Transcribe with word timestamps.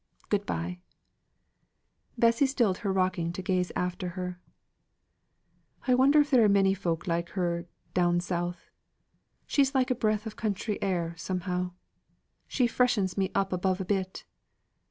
Good 0.29 0.47
bye!" 0.47 0.79
Bessy 2.17 2.47
stilled 2.47 2.79
her 2.79 2.91
rocking 2.91 3.31
to 3.33 3.43
gaze 3.43 3.71
after 3.75 4.09
her. 4.17 4.41
"I 5.85 5.93
wonder 5.93 6.21
if 6.21 6.31
there 6.31 6.43
are 6.43 6.49
many 6.49 6.73
folk 6.73 7.05
like 7.05 7.29
her 7.37 7.67
down 7.93 8.19
South. 8.19 8.71
She's 9.45 9.75
like 9.75 9.91
a 9.91 9.93
breath 9.93 10.25
of 10.25 10.35
country 10.35 10.81
air, 10.81 11.13
somehow. 11.17 11.73
She 12.47 12.65
freshens 12.65 13.15
me 13.15 13.29
up 13.35 13.53
above 13.53 13.79
a 13.79 13.85
bit. 13.85 14.25